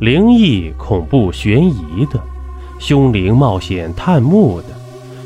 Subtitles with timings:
[0.00, 2.22] 灵异、恐怖、悬疑的，
[2.78, 4.68] 凶灵冒险探墓的，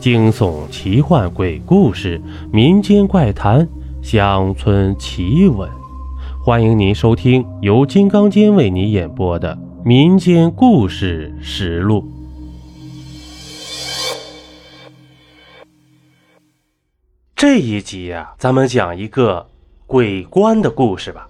[0.01, 2.19] 惊悚、奇幻、鬼故事、
[2.51, 3.69] 民间怪谈、
[4.03, 5.69] 乡村奇闻，
[6.43, 9.55] 欢迎您收听由金刚间为您演播的
[9.85, 12.01] 《民间故事实录》。
[17.37, 19.47] 这一集呀、咱们讲一个
[19.87, 21.29] 鬼棺的故事吧。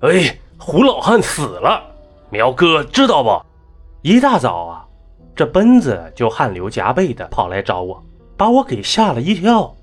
[0.00, 1.82] 哎，胡老汉死了，
[2.30, 3.40] 苗哥知道不？
[4.02, 4.84] 一大早啊，
[5.34, 8.02] 这奔子就汗流浃背的跑来找我，
[8.36, 9.74] 把我给吓了一跳。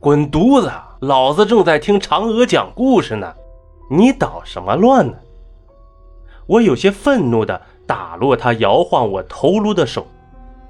[0.00, 0.70] 滚犊子！
[1.00, 3.32] 老子正在听嫦娥讲故事呢，
[3.90, 5.14] 你捣什么乱呢？
[6.46, 10.06] 我有些愤怒的打落他摇晃我头颅的手。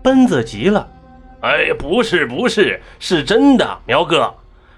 [0.03, 0.89] 奔子急了，
[1.43, 4.35] 哎，不是不是，是真的，苗哥，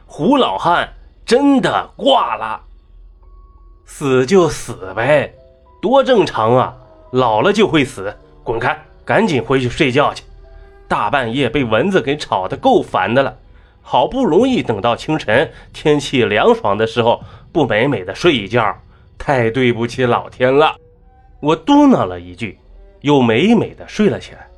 [0.07, 0.89] 胡老汉
[1.25, 2.61] 真的挂了。
[3.85, 5.35] 死就死呗，
[5.85, 6.75] 多正常啊！
[7.11, 10.25] 老了就会死，滚开，赶紧回去睡觉去。
[10.89, 13.37] 大半夜被蚊子给吵得够烦的了，
[13.83, 18.75] 好不容易等到清晨，天气凉爽的时候，不美美的睡一觉，
[19.19, 20.75] 太对不起老天了。
[21.41, 22.59] 我嘟囔了一句，
[23.03, 24.49] 又美美的睡了起来。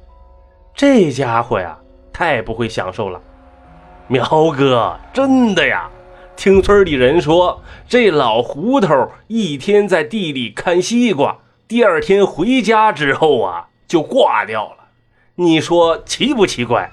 [0.76, 1.76] 这家伙呀，
[2.12, 3.20] 太不会享受了。
[4.06, 4.24] 苗
[4.56, 5.90] 哥，真的呀！
[6.36, 14.88] 听村里人说，这老胡头一天在地里看西瓜，第二天回家之后啊，就挂掉了。
[15.36, 16.90] 你说奇不奇怪？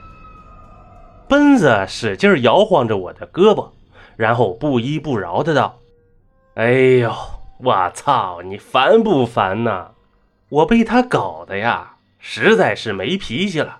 [1.27, 3.69] 奔子使劲摇晃着我的胳膊，
[4.15, 5.77] 然后不依不饶的道
[6.55, 7.13] ：“哎呦，
[7.59, 9.91] 我操，你烦不烦呐？
[10.49, 13.79] 我被他搞的呀，实在是没脾气了。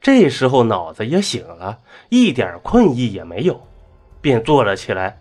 [0.00, 3.66] 这时候脑子也醒了，一点困意也没有，
[4.24, 5.18] 便坐了起来，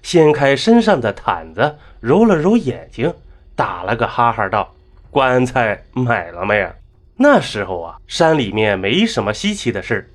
[0.00, 3.12] 掀开身上的毯子，揉了揉眼睛，
[3.54, 4.72] 打了个哈哈道
[5.12, 6.66] ：‘棺材买了没？’
[7.18, 10.08] 那时候啊，山里面没什么稀奇的事儿。”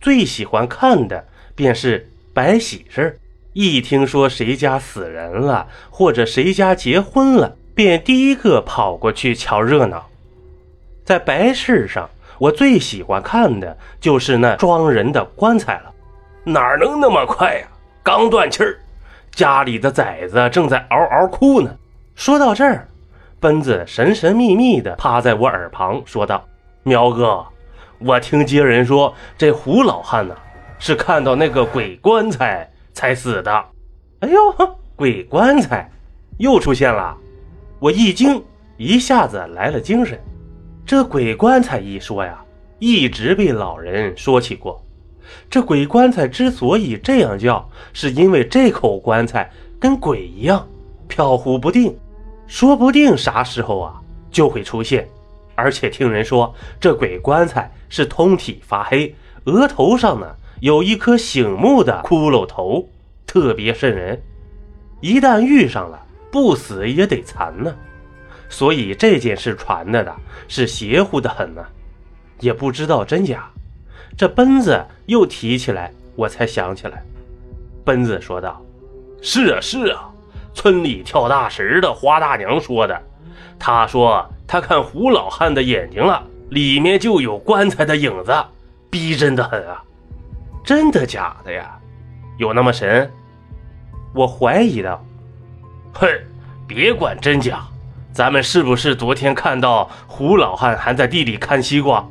[0.00, 1.26] 最喜欢看的
[1.56, 3.18] 便是摆喜事
[3.52, 10.08] 一听说谁家死人了，或者谁家结婚了，便第一个跑过去瞧热闹。
[11.04, 15.92] 在白事上，我最喜欢看的就是那装人的棺材了。
[16.44, 17.68] 哪能那么快呀、
[18.04, 18.80] 刚断气儿，
[19.30, 21.70] 家里的崽子正在嗷嗷哭呢。
[22.16, 22.88] 说到这儿，
[23.38, 26.44] 奔子神神秘秘地趴在我耳旁说道
[26.82, 27.44] ：“苗哥。”
[28.04, 30.34] 我听街人说，这胡老汉呐、
[30.80, 33.64] 是看到那个鬼棺材才死的。
[34.18, 34.38] 哎呦，
[34.96, 35.88] 鬼棺材
[36.38, 37.16] 又出现了！
[37.78, 38.42] 我一惊，
[38.76, 40.20] 一下子来了精神。
[40.84, 42.36] 这鬼棺材一说呀，
[42.80, 44.84] 一直被老人说起过。
[45.50, 50.66] 这鬼棺材之所以这样叫，是因为这口棺材跟鬼一样
[51.08, 51.96] 飘忽不定，
[52.46, 54.00] 说不定啥时候啊
[54.30, 55.08] 就会出现。
[55.54, 60.26] 而且听人说，这鬼棺材是通体发黑，额头上呢
[60.60, 62.88] 有一颗醒目的骷髅头，
[63.26, 64.20] 特别瘆人。
[65.00, 66.00] 一旦遇上了，
[66.30, 67.74] 不死也得残呢。
[68.48, 70.14] 所以这件事传的的
[70.48, 71.62] 是邪乎的很呢，
[72.40, 73.51] 也不知道真假。
[74.16, 77.02] 这奔子又提起来，我才想起来。
[77.84, 78.60] 奔子说道
[79.22, 80.10] ：“是啊，是啊，
[80.54, 83.02] 村里跳大神的花大娘说的。
[83.58, 88.34] 她说。”她看胡老汉的眼睛了，里面就有棺材的影子，
[88.90, 89.82] 逼真的很啊！
[90.62, 91.74] 真的假的呀？
[92.36, 93.10] 有那么神？
[94.14, 95.00] 我怀疑的。
[95.94, 96.06] 哼，
[96.68, 97.62] 别管真假，
[98.12, 102.06] 咱们是不是昨天看到胡老汉还在地里看西瓜，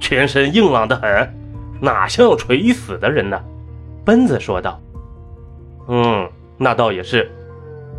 [0.00, 1.34] 全身硬朗的很，
[1.82, 3.42] 哪像垂死的人呢？
[4.04, 4.80] 奔子说道。
[5.88, 7.28] 嗯，那倒也是。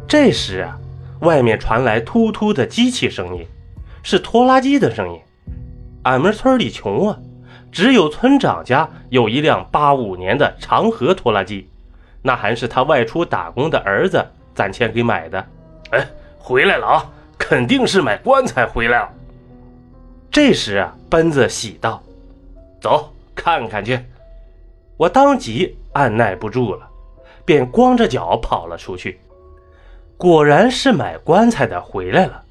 [0.07, 0.79] 这时啊，
[1.19, 3.45] 外面传来突突的机器声音。
[4.01, 5.19] 是拖拉机的声音。
[6.03, 7.17] 俺们村里穷啊，
[7.71, 11.69] 只有村长家有一辆八五年的长河拖拉机，
[12.21, 15.45] 那还是他外出打工的儿子攒钱给买的。
[15.91, 16.07] 哎，
[16.37, 17.05] 回来了啊，
[17.37, 19.09] 肯定是买棺材回来了。
[20.29, 22.03] 这时啊，奔子喜道
[22.81, 23.99] ：“走，看看去。”
[24.97, 26.87] 我当即按耐不住了，
[27.43, 29.19] 便光着脚跑了出去。
[30.17, 32.41] 果然是买棺材的回来了。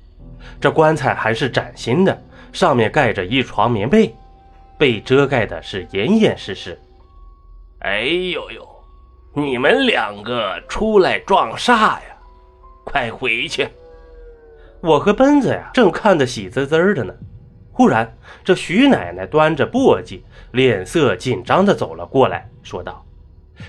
[0.61, 4.14] 这棺材还是崭新的，上面盖着一床棉被，
[4.76, 6.79] 被遮盖的是严严实实。
[7.81, 8.69] 哎呦呦，
[9.34, 12.02] 你们两个出来撞啥呀？
[12.84, 13.69] 快回去！
[14.81, 17.14] 我和奔子呀正看得喜滋滋的呢，
[17.72, 20.20] 忽然这徐奶奶端着簸箕，
[20.52, 23.04] 脸色紧张地走了过来，说道：“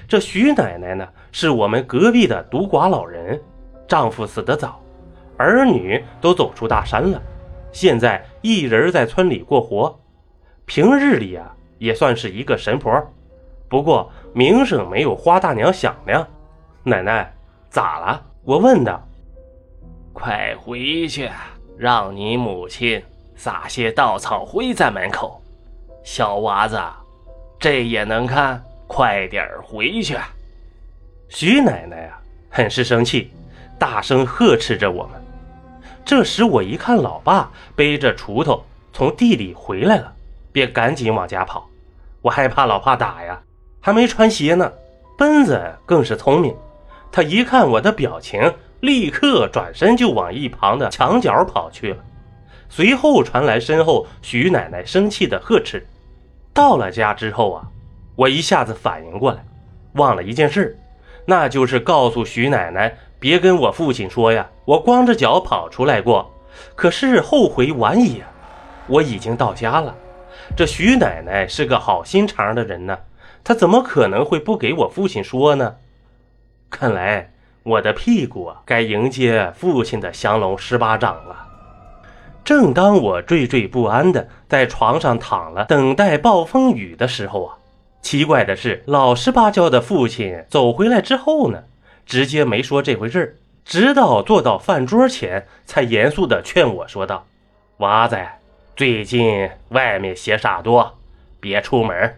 [0.07, 3.41] 这徐奶奶呢，是我们隔壁的独寡老人，
[3.88, 4.79] 丈夫死得早。”
[5.38, 7.21] 儿女都走出大山了，
[7.71, 10.00] 现在一人在村里过活。
[10.65, 13.01] 平日里啊，也算是一个神婆，
[13.67, 16.25] 不过名声没有花大娘响亮。
[16.83, 17.33] 奶奶，
[17.69, 18.21] 咋了？
[18.44, 19.01] 我问道。
[20.13, 21.29] 快回去，
[21.77, 23.01] 让你母亲
[23.35, 25.41] 撒些稻草灰在门口。
[26.03, 26.80] 小娃子，
[27.59, 28.63] 这也能看？
[28.85, 30.15] 快点回去！
[31.30, 33.31] 徐奶奶啊，很是生气，
[33.80, 35.19] 大声呵斥着我们。
[36.06, 40.13] 这时我一看，老爸背着锄头从地里回来了，
[40.51, 41.68] 便赶紧往家跑。
[42.21, 43.41] 我害怕老爸打呀，
[43.81, 44.71] 还没穿鞋呢。
[45.18, 46.56] 奔子更是聪明，
[47.12, 52.03] 他一看我的表情，立刻转身就往一旁的墙角跑去了。
[52.75, 55.86] 随后传来身后徐奶奶生气的呵斥。
[56.52, 57.68] 到了家之后啊，
[58.16, 59.46] 我一下子反应过来，
[59.94, 60.75] 忘了一件事，
[61.24, 66.34] 那就是告诉徐奶奶别跟我父亲说呀，我光着脚跑出来过。
[66.74, 68.24] 可是后悔晚矣，
[68.88, 69.94] 我已经到家了。
[70.58, 72.98] 这徐奶奶是个好心肠的人呢，
[73.44, 75.75] 她怎么可能会不给我父亲说呢？
[76.72, 77.31] 看来
[77.62, 81.50] 我的屁股该迎接父亲的降龙十八掌了。
[82.44, 87.57] 正当我惴惴不安的在床上躺了，等待暴风雨的时候啊，
[88.01, 91.63] 奇怪的是，老实巴交的父亲走回来之后呢，
[92.06, 97.25] 直接没说这回事直到坐到饭桌前，才严肃的劝我说道
[97.80, 98.18] ：“娃子，
[98.75, 100.98] 最近外面邪煞多，
[101.39, 102.16] 别出门，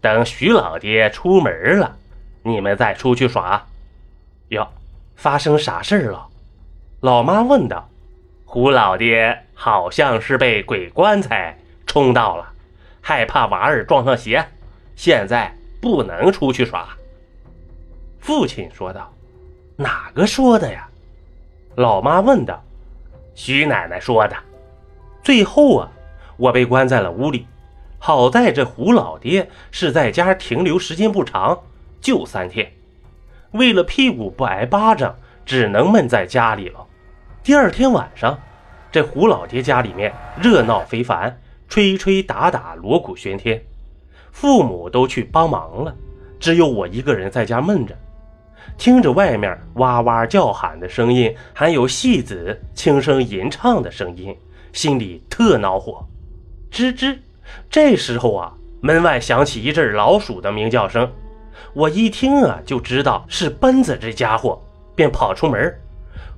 [0.00, 1.96] 等徐老爹出门了，
[2.42, 3.64] 你们再出去耍。”
[4.50, 4.66] 哟，
[5.14, 6.26] 发生啥事了？
[7.02, 7.89] 老妈问道。
[8.52, 11.56] 胡老爹好像是被鬼棺材
[11.86, 12.52] 冲到了，
[13.00, 14.44] 害怕娃儿撞上邪，
[14.96, 16.88] 现在不能出去耍。
[18.18, 19.14] 父亲说道
[19.78, 20.88] ：“哪个说的呀？”
[21.78, 22.60] 老妈问道。
[23.36, 24.36] “徐奶奶说的。”
[25.22, 25.88] 最后啊，
[26.36, 27.46] 我被关在了屋里。
[28.00, 31.56] 好在这胡老爹是在家停留时间不长，
[32.00, 32.72] 就三天。
[33.52, 35.14] 为了屁股不挨巴掌，
[35.46, 36.84] 只能闷在家里了。
[37.50, 38.38] 第二天晚上，
[38.92, 41.36] 这胡老爹家里面热闹非凡，
[41.68, 43.60] 吹吹打打，锣鼓喧天，
[44.30, 45.92] 父母都去帮忙了，
[46.38, 47.92] 只有我一个人在家闷着，
[48.78, 54.32] 听着外面哇哇叫喊的声音，还有戏子轻声吟唱的声音，
[54.72, 56.06] 心里特恼火。
[56.70, 57.18] 吱吱，
[57.68, 61.10] 这时候啊，门外响起一阵老鼠的鸣叫声，
[61.72, 64.62] 我一听啊，就知道是奔子这家伙，
[64.94, 65.74] 便跑出门。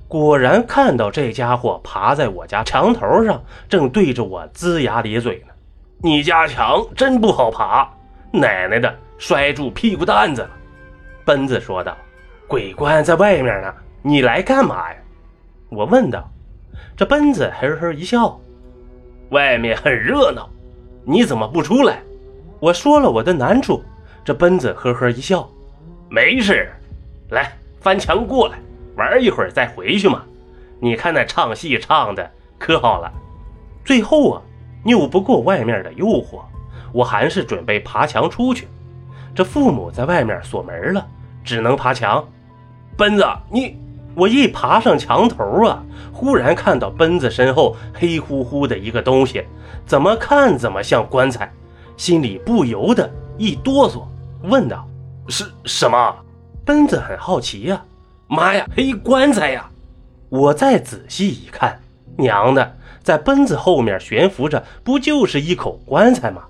[0.07, 5.53] 果然看到这家伙爬在我家墙头上，正对着我龇牙咧嘴呢。
[5.99, 7.89] 你家墙真不好爬，
[8.31, 10.51] 奶奶的，摔住屁股蛋子了。
[11.25, 11.97] 奔子说道
[12.47, 14.97] ：“鬼官在外面呢，你来干嘛呀？”
[15.71, 16.29] 我问道。
[16.95, 18.39] 这奔子呵呵一笑
[19.31, 20.47] ：“外面很热闹，
[21.05, 21.99] 你怎么不出来？”
[22.59, 23.83] 我说了我的难处。
[24.23, 25.49] 这奔子呵呵一笑
[26.07, 26.71] ：“没事，
[27.29, 28.59] 来翻墙过来。”
[28.95, 30.23] 玩一会儿再回去嘛，
[30.79, 32.29] 你看那唱戏唱的
[32.59, 33.11] 可好了。
[33.83, 34.41] 最后啊，
[34.85, 36.41] 拗不过外面的诱惑，
[36.91, 38.67] 我还是准备爬墙出去。
[39.35, 41.07] 这父母在外面锁门了，
[41.43, 42.23] 只能爬墙。
[42.95, 43.75] 奔子，你
[44.15, 49.43] 我一爬上墙头啊，忽然看到奔子身后黑乎乎的一个东西，
[49.85, 51.51] 怎么看怎么像棺材，
[51.97, 54.03] 心里不由得一哆嗦，
[54.43, 54.87] 问道
[55.27, 56.15] ：“是什么？”
[56.63, 57.83] 奔子很好奇呀。
[58.27, 59.69] 妈呀，黑棺材呀！
[60.29, 61.79] 我再仔细一看，
[62.17, 66.43] 娘的，在奔子后面悬浮着，不就是一口棺材吗？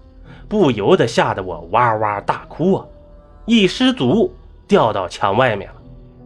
[0.48, 2.86] 不由得吓得我哇哇大哭啊！
[3.46, 4.34] 一失足
[4.68, 5.76] 掉到墙外面了。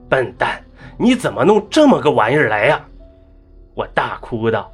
[0.10, 0.62] 笨蛋，
[0.98, 2.86] 你怎么弄这么个玩意儿来呀？
[3.74, 4.72] 我大哭道。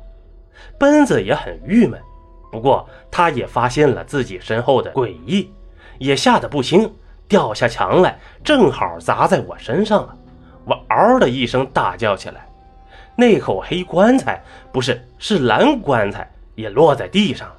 [0.77, 1.99] 奔子也很郁闷，
[2.51, 5.49] 不过他也发现了自己身后的诡异，
[5.99, 6.91] 也吓得不轻，
[7.27, 10.17] 掉下墙来，正好砸在我身上了。
[10.93, 12.47] 嗷的一声大叫起来，
[13.15, 17.49] 那口黑棺材不是是蓝棺材，也落在地上。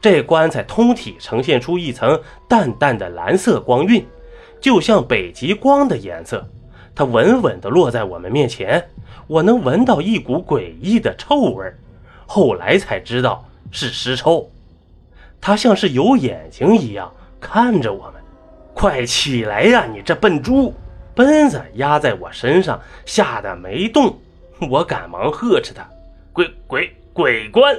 [0.00, 4.06] 这棺材通体呈现出一层淡淡的蓝色光晕，
[4.60, 6.48] 就像北极光的颜色。
[6.94, 8.88] 它稳稳地落在我们面前，
[9.26, 11.64] 我能闻到一股诡异的臭味
[12.26, 14.48] 后来才知道是尸臭。
[15.40, 18.14] 它像是有眼睛一样看着我们。
[18.74, 20.72] 快起来呀，你这笨猪！
[21.18, 24.16] 奔子压在我身上，吓得没动。
[24.70, 25.84] 我赶忙呵斥他
[26.32, 27.76] ：“鬼鬼鬼官！”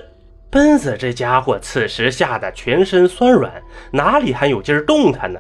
[0.51, 3.49] 奔子这家伙此时吓得全身酸软，
[3.93, 5.39] 哪里还有劲儿动弹呢？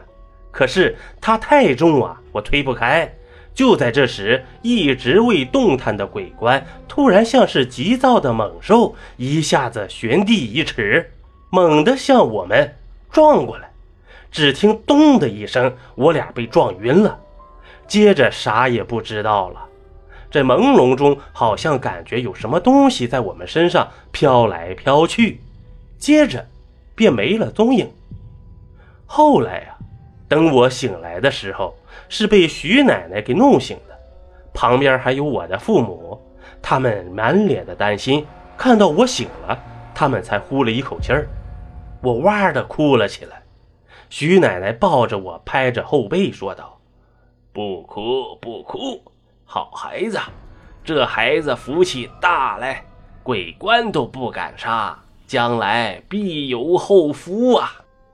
[0.49, 3.13] 可是他太重啊，我推不开，
[3.53, 11.11] 就在这时，一直未动弹的鬼棺突然像是急躁的猛兽，一下子悬地一尺，
[11.49, 12.73] 猛地向我们
[13.11, 13.69] 撞过来。
[14.31, 17.19] 只听“咚”的一声，我俩被撞晕了，
[17.89, 19.65] 接着啥也不知道了。
[20.31, 25.41] 这朦胧中，好像感觉有什么东西在我们身上飘来飘去，
[25.97, 26.47] 接着
[26.95, 27.91] 便没了踪影。
[29.07, 29.75] 后来呀，
[30.27, 31.75] 等我醒来的时候，
[32.07, 33.97] 是被徐奶奶给弄醒的，
[34.53, 36.21] 旁边还有我的父母，
[36.61, 38.25] 他们满脸的担心。
[38.55, 39.57] 看到我醒了，
[39.95, 41.27] 他们才呼了一口气儿，
[42.03, 43.41] 我哇的哭了起来。
[44.11, 46.78] 徐奶奶抱着我，拍着后背说道
[47.59, 49.01] ：“不哭不哭，
[49.43, 50.17] 好孩子，
[50.81, 52.77] 这孩子福气大嘞，
[53.21, 54.97] 鬼官都不敢杀，
[55.27, 57.69] 将来必有后福啊。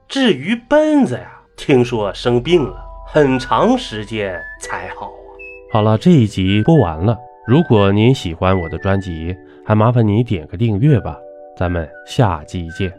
[0.07, 5.29] 至于奔子呀，听说生病了，很长时间才好啊。”
[5.71, 7.15] 好了，这一集播完了。
[7.45, 11.15] 如果您喜欢我的专辑，还麻烦你点个订阅吧。
[11.55, 12.91] 咱们下集见。